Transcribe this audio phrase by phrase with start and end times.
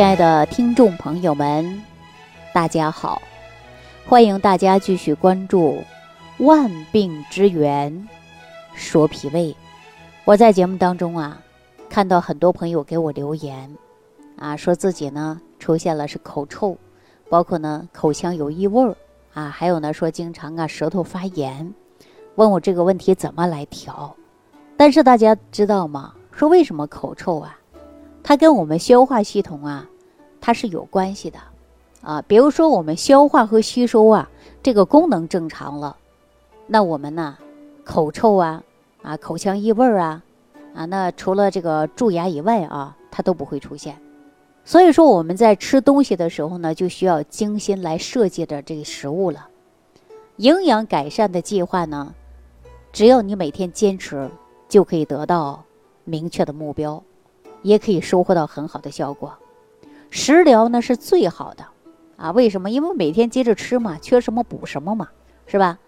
[0.00, 1.78] 亲爱的听众朋友们，
[2.54, 3.20] 大家好！
[4.06, 5.84] 欢迎大家继续关注
[6.42, 8.08] 《万病之源
[8.72, 9.52] 说脾胃》。
[10.24, 11.38] 我在节目当中啊，
[11.90, 13.76] 看到很多朋友给我留言
[14.38, 16.78] 啊，说自己呢出现了是口臭，
[17.28, 18.96] 包括呢口腔有异味儿
[19.34, 21.74] 啊，还有呢说经常啊舌头发炎，
[22.36, 24.16] 问我这个问题怎么来调。
[24.78, 26.14] 但是大家知道吗？
[26.32, 27.59] 说为什么口臭啊？
[28.22, 29.88] 它跟我们消化系统啊，
[30.40, 31.38] 它是有关系的，
[32.02, 34.28] 啊，比如说我们消化和吸收啊，
[34.62, 35.96] 这个功能正常了，
[36.66, 37.36] 那我们呢，
[37.84, 38.62] 口臭啊，
[39.02, 40.22] 啊，口腔异味啊，
[40.74, 43.96] 啊，那除了这个蛀牙以外啊，它都不会出现。
[44.64, 49.48] 所以说我们在吃东西的时候呢，就需要精心来设计的这个食物了。
[50.36, 52.14] 营养改善的计划呢，
[52.92, 54.30] 只要你每天坚持，
[54.68, 55.64] 就可以得到
[56.04, 57.02] 明确的目标。
[57.62, 59.34] 也可以收获到很好的效果，
[60.10, 61.64] 食疗呢是最好的
[62.16, 62.30] 啊？
[62.32, 62.70] 为什么？
[62.70, 65.08] 因为每天接着吃嘛，缺什么补什么嘛，
[65.46, 65.78] 是吧？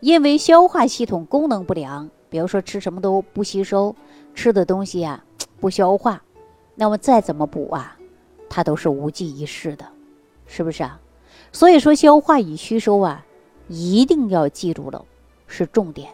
[0.00, 3.94] 因为消化系统功能不良，比如说吃什么都不吸收，
[4.34, 5.22] 吃的东西呀
[5.60, 6.22] 不消化，
[6.74, 7.96] 那么再怎么补啊，
[8.48, 9.84] 它都是无济于事的，
[10.46, 11.00] 是不是啊？
[11.52, 13.24] 所以说消化与吸收啊，
[13.68, 15.04] 一定要记住了，
[15.46, 16.10] 是重点。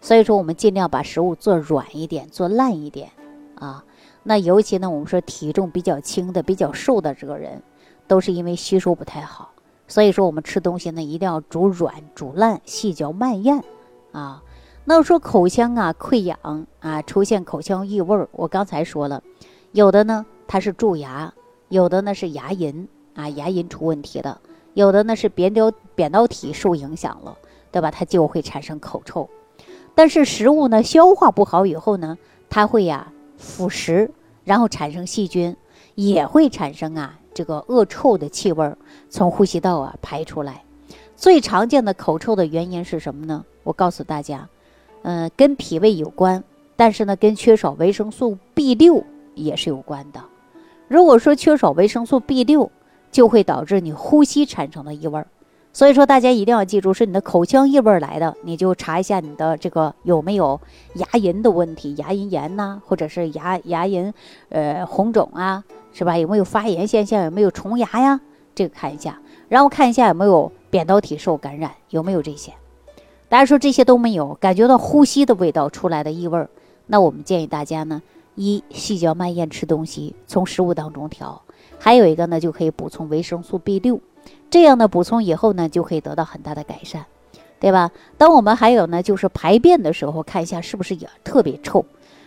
[0.00, 3.10] 所以说我们尽量把食物做软一点，做烂一点
[3.54, 3.84] 啊。
[4.22, 7.62] 那尤其呢，我们说体重比较轻的、比较瘦的这个人，
[8.06, 9.50] 都是因为吸收不太好。
[9.88, 13.64] 所以说，我们吃东西呢，一定要煮软、煮烂、细嚼慢咽
[14.12, 14.42] 啊。
[14.84, 19.22] 那说口腔啊溃疡啊，出现口腔异味儿，我刚才说了，
[19.72, 21.32] 有的呢它是蛀牙，
[21.68, 24.38] 有的呢是牙龈啊，牙龈出问题的，
[24.74, 27.36] 有的呢是扁桃扁桃体受影响了，
[27.72, 27.90] 对吧？
[27.90, 29.28] 它就会产生口臭。
[29.94, 32.18] 但是食物呢消化不好以后呢，
[32.48, 33.12] 它会呀。
[33.40, 34.08] 腐蚀，
[34.44, 35.56] 然后产生细菌，
[35.96, 40.62] 也会产生啊这个恶臭的气味儿，从呼吸道啊排出来。
[41.16, 43.44] 最常见的口臭的原因是什么呢？
[43.64, 44.48] 我告诉大家，
[45.02, 46.44] 嗯，跟脾胃有关，
[46.76, 49.02] 但是呢，跟缺少维生素 B 六
[49.34, 50.22] 也是有关的。
[50.88, 52.70] 如果说缺少维生素 B 六，
[53.10, 55.26] 就会导致你呼吸产生的异味儿。
[55.72, 60.60] 所以说，大家一定要记住，是你的口腔异味来的，你就查一下你的这个有没有
[60.94, 64.12] 牙龈的问题，牙龈炎呐，或者是牙牙龈
[64.48, 66.18] 呃红肿啊，是吧？
[66.18, 67.22] 有没有发炎现象？
[67.22, 68.20] 有没有虫牙呀？
[68.52, 72.52] 这个看一下，然后看一下有没有扁桃体受感染，有没有这些？
[73.28, 76.48] 大家说这些都没有，感觉到呼吸的味道出来的异味，
[76.86, 78.02] 那我们建议大家呢，
[78.34, 81.40] 一细嚼慢咽吃东西，从食物当中调；
[81.78, 84.00] 还有一个呢，就可以补充维生素 B 六。
[84.50, 87.04] 这样的补充以后呢，就可以得到很大的改善，
[87.60, 87.90] 对吧？
[88.18, 91.84] 当我们还有呢，就是排便的时候，看一下是不是也特别臭。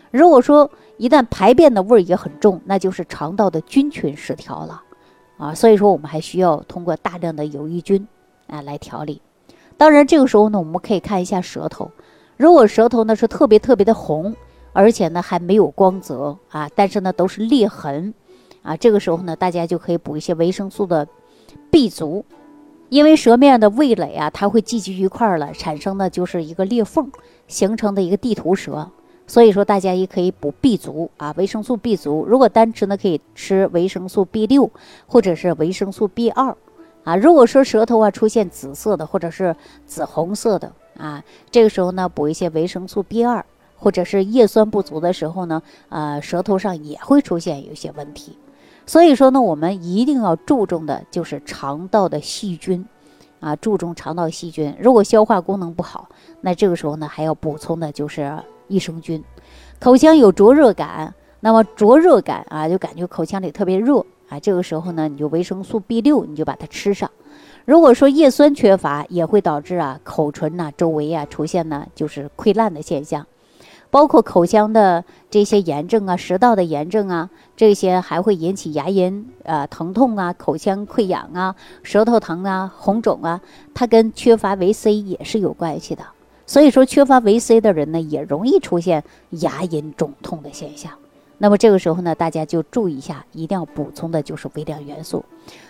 [0.09, 4.81] 如果说一旦排便的味儿也很重，那就是肠道的菌群失调了
[5.37, 5.53] 啊。
[5.53, 8.07] 所以说，我们还需要通过大量的有益菌
[8.47, 9.21] 啊来调理。
[9.75, 11.91] 当然，这个时候呢，我们可以看一下舌头，
[12.37, 14.33] 如果舌头呢是特别特别的红，
[14.71, 18.13] 而且呢还没有光泽啊，但是呢都是裂痕
[18.61, 21.05] 啊，这个时候呢，大家就可以补一些维生素的。
[21.69, 22.25] B 族，
[22.89, 27.09] 因为舌面的味蕾啊，它会聚集一块儿了，产生的就是一个裂缝，
[27.47, 28.91] 形成的一个地图舌。
[29.25, 32.25] 所以说，大家也可以补 B 族啊，维生素 B 族。
[32.27, 34.69] 如果单吃呢，可以吃维生素 B 六
[35.07, 36.55] 或者是维生素 B 二
[37.05, 37.15] 啊。
[37.15, 39.55] 如果说舌头啊出现紫色的或者是
[39.85, 43.45] 紫红色的啊，这个时候呢，补一些维生素 B 二
[43.77, 48.37] 或者是叶酸不足的时候呢，啊，舌头上也会出现有些问题。
[48.85, 52.85] 所以说呢，我们一定要注重的就是肠道的细菌，
[53.39, 54.75] 啊，注重肠道细菌。
[54.79, 56.09] 如果消化功能不好，
[56.41, 59.23] 那这个时候呢，还要补充的就是益生菌。
[59.79, 67.09] 口腔有灼热感，那么灼热感啊，就感觉口腔里特别热啊，这个时候呢，你就维生素 B 六，你就把它吃上。
[67.65, 73.25] 如果说叶酸缺乏，也会导致啊，口唇呐周围啊出现呢就是溃烂的现象。
[73.93, 83.39] 包括口腔的这些炎症啊，食道的炎症啊，这些还会引起牙龈啊疼痛啊，口腔溃疡啊，舌头疼啊，红肿啊，
[83.71, 86.03] 它跟缺乏维 C 也是有关系的。
[86.47, 90.91] 所以说，缺乏维 C 的人呢，也容易出现牙龈肿痛的现象。
[91.37, 95.23] 那么这个时候呢，大家就注意一下，一定要补充的就是微量元素。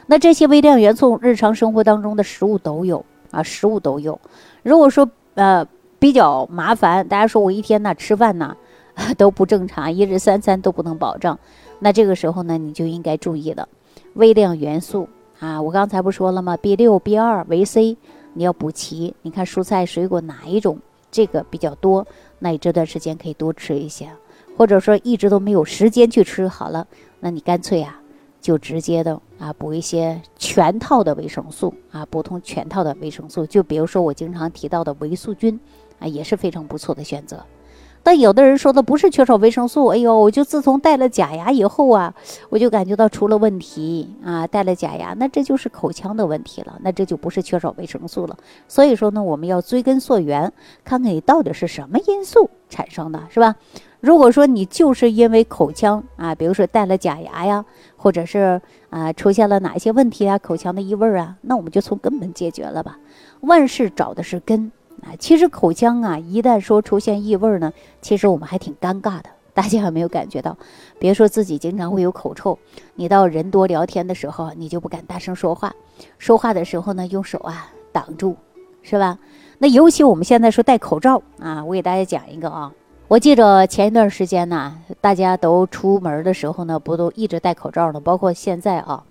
[0.08, 4.18] 那这些微量元素，日常生活当中的食物都有啊，食物都有。
[4.64, 5.68] 如果说呃。
[6.04, 8.58] 比较麻烦，大家说我一天呢吃饭呢
[9.18, 11.38] 都不正常，一日三餐都不能保证，
[11.80, 13.70] 那这个时候呢你就应该注意了，
[14.16, 15.08] 微量元素
[15.40, 17.96] 啊，我刚才不说了吗？B 六、B 二、维 C，
[18.34, 19.16] 你要补齐。
[19.22, 20.78] 你看蔬菜水果哪一种
[21.10, 22.06] 这个比较多？
[22.38, 24.10] 那你这段时间可以多吃一些，
[24.58, 26.86] 或者说一直都没有时间去吃好了，
[27.22, 27.98] 那你干脆啊
[28.42, 33.46] 就直接的啊补一些全套的维生素啊，补充全套的维生素。
[33.46, 35.58] 就比如说我经常提到的维素菌
[36.08, 37.44] 也是非常不错的选择。
[38.06, 42.14] 但有的人说的不是缺少维生素，哎呦，我就自从戴了假牙以后啊，
[42.50, 48.38] 我就感觉到出了问题啊，戴了假牙，那这就是口腔的问题了，那这就不是缺少维生素了。
[48.68, 50.52] 所以说呢，我们要追根溯源，
[50.84, 53.56] 看看你到底是什么因素产生的，是吧？
[54.02, 57.64] 如果说你就是因为口腔啊，比如说戴了假牙呀，
[57.96, 63.00] 或者是啊出现了哪一些问题啊，口腔的异味啊，那我们就从根本解决了吧。
[63.40, 64.74] 万事找的是根。
[65.02, 69.30] 啊，其实口腔啊，一旦说出现异味呢，其实我们还挺尴尬的。
[69.54, 70.58] 大家有没有感觉到？
[70.98, 72.58] 别说自己经常会有口臭，
[72.96, 75.74] 你到人多聊天的时候，你就不敢大声说话。
[76.18, 78.36] 说话的时候呢，用手啊挡住，
[78.82, 79.20] 是吧？
[79.60, 82.72] 那尤其我们现在说戴口罩啊，我给大家讲一个啊。
[83.08, 88.00] 我记着前一段时间呢，大家都出门的时候呢，不都一直戴口罩呢？
[88.00, 89.04] 包括现在啊，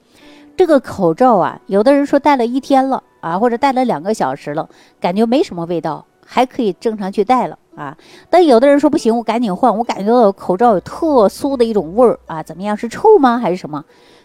[0.56, 3.04] 这个口罩啊，有的人说戴了一天了。
[3.22, 4.68] 啊，或者戴了两个小时了，
[5.00, 7.96] 感觉没什么味道，还可以正常去戴了啊。
[8.28, 12.76] 但有的人说不行，我赶紧换，我感觉到口罩有特殊的一种味儿啊，怎么样？
[12.76, 13.38] 是臭吗？
[13.38, 13.84] 还是什么？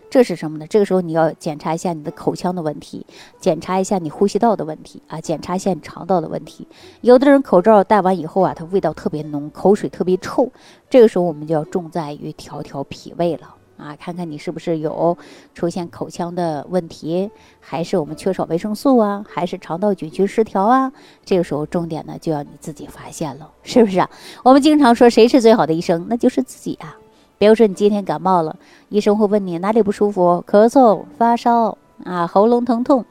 [0.10, 0.66] 这是什么呢？
[0.68, 3.06] 这个时候你要检查一下你的口腔的问题，
[3.40, 6.66] 检查一下你呼吸道的问题啊，检查一下你肠道的问题。
[7.02, 10.50] 有的人口罩戴完以后啊，它味道特别浓，口水特别臭，
[10.90, 13.54] 这个时候我们就要重在于调调脾胃了。
[13.78, 15.18] 啊，看看你是不是有
[15.54, 17.30] 出现口腔的问题，
[17.60, 20.92] 还是我们缺少维生素啊，还是肠道菌群失调啊？
[21.24, 24.10] 这个时候重点呢就要你自己发现了，是不是啊？
[24.44, 26.98] 我们经常说谁是最好的医生，那就是自己啊。
[27.38, 28.56] 比如说你今天感冒了，
[28.90, 33.06] 医生会问你哪里不舒服，咳嗽、发烧啊，喉咙疼痛。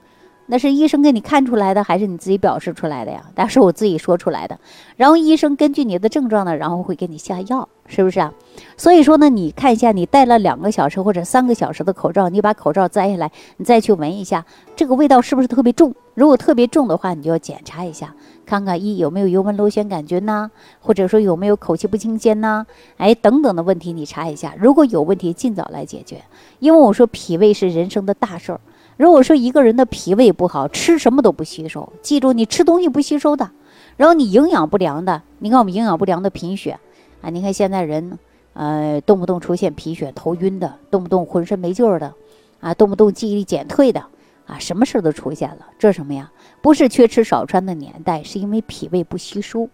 [0.49, 3.25] 那是医生给你看出来的，还是你自己表示出来的呀？
[3.35, 4.59] 但是我自己说出来的。
[4.97, 8.33] 然后医生根据你的症状呢，然后会给你下药，是不是啊？
[8.77, 14.45] 所以说呢，你看一下，你戴了两个小时或者三个小时的口罩，你把口罩摘下来，你再去闻一下，
[14.77, 15.93] 这个味道是不是特别重？
[16.15, 18.15] 如果特别重的话，你就要检查一下，
[18.47, 20.51] 看看一有没有幽门螺旋杆菌呐，
[20.81, 22.65] 或者说有没有口气不清鲜呐，
[22.99, 24.55] 哎等等的问题你查一下。
[24.57, 26.23] 如果有问题，尽早来解决，
[26.61, 28.61] 因为我说脾胃是人生的大事儿。
[28.97, 33.51] 如果说一个人的脾胃不好，吃什么都不吸收，记住你吃东西不吸收的，
[33.97, 36.79] 然后你营养不良的，你看我们营养不良的贫血
[37.21, 38.19] 啊，你看现在人，
[38.55, 42.15] 呃，动不动出现贫血、头晕的，动不动浑身没劲儿的，
[42.61, 44.03] 啊，动不动记忆力减退的，
[44.47, 46.33] 啊，什么事都出现了，这什么呀？
[46.63, 49.69] 不是缺吃少穿的年代，是因为脾胃不吸收，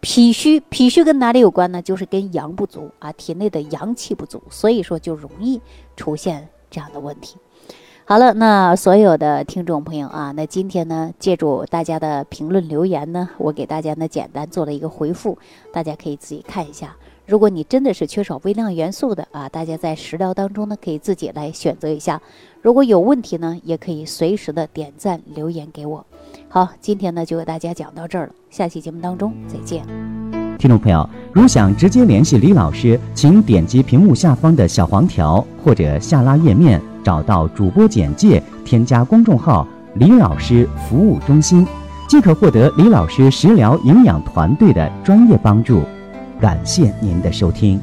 [0.00, 1.80] 脾虚，脾虚跟哪里有关呢？
[1.80, 5.60] 就是跟阳不足啊，体内的阳气不足，所以说就容易
[5.96, 7.36] 出现这样的问题。
[8.08, 15.36] 好了，那所有的听众朋友啊，那今天呢，借助大家的评论留言呢，我给大家呢简单做了一个回复，
[15.72, 16.94] 大家可以自己看一下。
[17.26, 22.22] 如果你真的是缺少微量元素的啊，大家在食疗当中呢，可以自己来选择一下。
[22.62, 26.06] 如果有问题呢，也可以随时的点赞留言给我。
[26.48, 29.84] 好，今天呢就给大家讲到这儿了，下期节目当中再见。
[30.58, 36.80] 听众朋友，如想直接联系李老师，请点击屏幕下方的小黄条或者下拉页面。
[37.06, 39.64] 找到主播简介，添加公众号
[39.94, 41.64] “李老师服务中心”，
[42.10, 45.84] 即可获得李老师食疗营养团队的专业帮助。
[46.40, 47.80] 感谢您的收听。